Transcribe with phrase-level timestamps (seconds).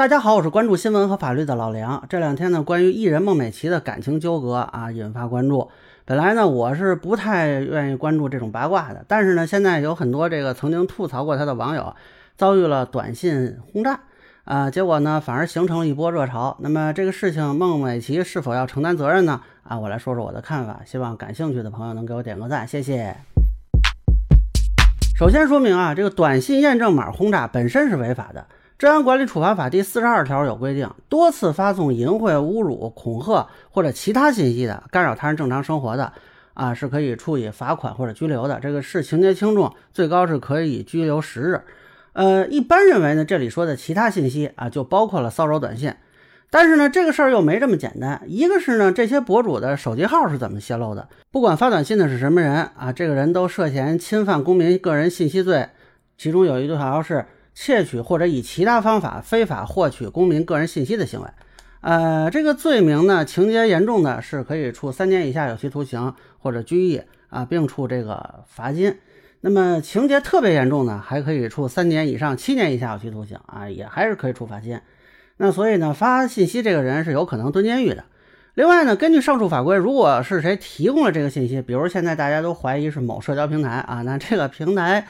[0.00, 2.02] 大家好，我是关注新闻和法律的老梁。
[2.08, 5.70] 这两天呢，关于艺人孟美岐的感情纠葛啊，引发关注。
[6.06, 11.94] 本来呢，我是不太愿意关注这种八卦的，但是呢，现在有很多这个曾经吐槽过他的网友
[12.38, 14.00] 遭遇了短信轰炸
[14.44, 16.56] 啊，结果呢，反而形成了一波热潮。
[16.60, 19.42] 那么这个事情，孟美岐是否要承担责任呢？
[19.64, 23.14] 啊，我来说说我的看法，希望感兴趣的朋友能给我点个赞，谢谢。
[25.14, 28.46] 首先说明啊，这个短信验证码轰炸本身是违法的。
[28.80, 36.10] 治安管理处罚法第四十二条有规定，多次发送淫秽、侮辱、恐吓或者其他信息的，干扰他人正常生活的，
[36.54, 38.58] 啊，是可以处以罚款或者拘留的。
[38.58, 41.60] 这个是情节轻重，最高是可以拘留十日。
[42.14, 45.92] 呃，一般认为呢，这里说的其他信息啊，就包括了骚扰短信。
[46.48, 48.22] 但是呢，这个事儿又没这么简单。
[48.24, 51.06] 一个是呢，这些博主的手机号是怎么泄露的？
[51.30, 55.68] 不管发短信的是什么人啊，这个人都涉嫌侵犯公民个人信息罪。
[56.16, 57.26] 其中有一条是。
[57.62, 61.28] 窃取或者以其他方法非法获取公民个人信息的行为，
[61.82, 68.96] 呃，这个罪名呢，情节严重的是可以处三年以下有期徒刑或者拘役啊，并处这个罚金。
[69.42, 74.80] 那么情节特别严重呢，还可以处三年以上七年以下有期徒刑啊，也还是可以处罚金。
[75.36, 78.04] 那所以呢，发信息这个人是有可能蹲监狱的。
[78.54, 85.06] 另外呢，根据上述法规，如果是谁提供了这个信息，比如现在大家都怀疑是某社交平台啊，那这个平台。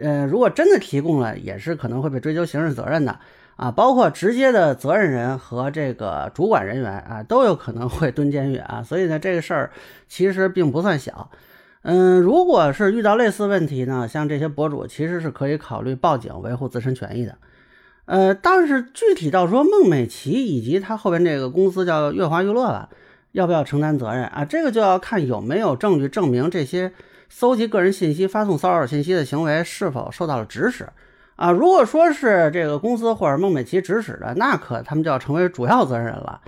[0.00, 3.18] 呃，如果真的提供了，也是可能会被追究刑事责任的
[3.56, 8.82] 啊，包括直接的责任人和这个主管人员啊，都有可能会蹲监狱啊。
[8.82, 9.70] 所以呢，这个事儿
[10.08, 11.30] 其实并不算小。
[11.82, 17.36] 嗯，如果是遇到类似问题呢，像这些博主其实是可以考虑报警维护自身权益的。
[18.06, 22.88] 呃，但是具体到说孟美岐以及他后边这个公司叫乐华娱乐吧，
[23.32, 24.44] 要不要承担责任啊？
[24.44, 26.92] 这个就要看有没有证据证明这些。
[27.32, 30.86] 搜集个人信息、发送骚扰信息的行为是否受到了指使
[31.36, 31.52] 啊？
[31.52, 36.40] 如果说是这个公司或者孟美岐指使的，那可他们就要成为主要责任人了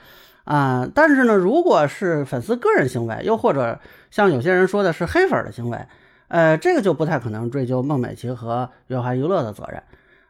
[0.44, 0.86] 啊。
[0.92, 3.78] 但是呢，如果是粉丝个人行为，又或者
[4.10, 5.78] 像有些人说的是黑粉的行为，
[6.26, 9.80] 呃，这个就不太可能追究孟美岐和乐华娱乐的责任。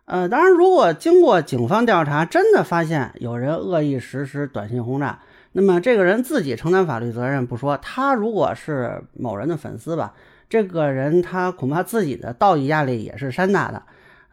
[0.04, 5.20] 呃，当然，如果经过警方调查，真的发现有人恶意实施短信轰炸，
[5.52, 10.12] 那么这个人自己承担法律责任不说，他如果是某人的粉丝吧。
[10.48, 13.82] 这个人他恐怕自己的道义压力也是山大的，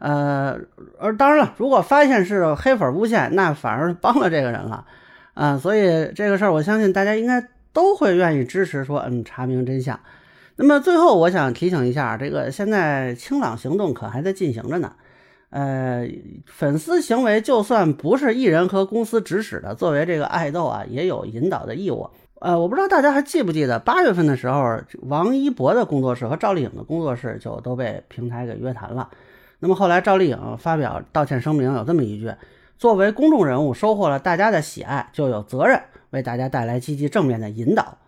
[0.00, 0.54] 呃，
[0.98, 4.84] 而当然了，如果发现是黑粉诬陷，那反而帮了这个人了，
[5.32, 7.42] 啊，所以这个事儿我相信大家应该
[7.72, 9.98] 都会愿意支持，说嗯，查明真相。
[10.56, 14.92] 那么最后我想提醒一下，这个现在清朗行动可还在进行着呢，
[15.50, 16.08] 呃，
[16.46, 22.08] 粉丝行为就算不是艺人和公司指使的，作为这个爱豆啊，也有引导的义务。
[22.40, 29.10] 呃，我不知道大家还记不记得八月份的时候，王一博的工作室和赵丽颖的工作室就都被平台给约谈了。
[29.58, 32.32] 那么后来赵丽颖发表道歉声明，有这么一句：
[32.78, 35.78] 作为公众人物，收获了大家的喜爱，就有责任
[36.10, 37.98] 为大家带来积极正面的引导。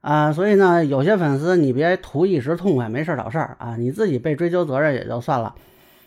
[0.00, 5.54] 啊，所以呢，有些粉丝你别图一时痛快，没事找事儿啊，你自己被追究责任也就算了，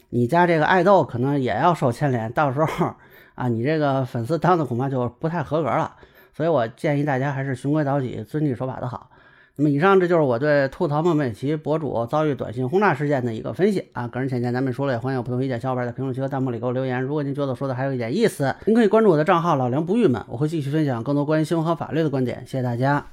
[0.10, 2.94] 你家这个爱豆可能也要受牵连，到时候
[3.36, 5.96] 啊，你这个粉丝当的恐怕就不太合格了。
[6.34, 9.10] 所以我建议大家还是循规蹈矩、遵纪守法的好。
[9.56, 17.02] 那么以上这就是我对吐槽孟美岐博主遭遇短信轰炸事件的一个分析啊，个人浅见咱们说了，也欢迎有不同意见小伙伴在评论区和弹幕里给我留言。
[17.02, 22.44] 如果您觉得说的还有一点意思，您可以关注我的账号老梁不郁闷，我会继续分享更多关于新闻和法律的观点。
[22.46, 23.08] 谢谢大家。